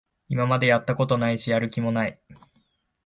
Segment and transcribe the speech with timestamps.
[0.29, 2.19] 今までやったことないし、やる気もない